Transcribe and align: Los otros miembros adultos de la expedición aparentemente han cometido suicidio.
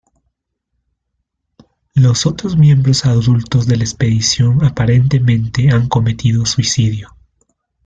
Los 1.93 2.25
otros 2.25 2.57
miembros 2.57 3.05
adultos 3.05 3.67
de 3.67 3.75
la 3.77 3.83
expedición 3.83 4.65
aparentemente 4.65 5.69
han 5.69 5.87
cometido 5.89 6.47
suicidio. 6.47 7.15